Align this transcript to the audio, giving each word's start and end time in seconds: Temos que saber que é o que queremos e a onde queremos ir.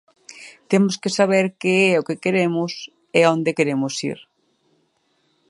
Temos 0.71 0.95
que 1.01 1.15
saber 1.17 1.45
que 1.61 1.73
é 1.91 1.93
o 2.01 2.05
que 2.07 2.19
queremos 2.23 2.71
e 3.17 3.19
a 3.23 3.29
onde 3.35 3.55
queremos 3.57 3.93
ir. 4.11 4.19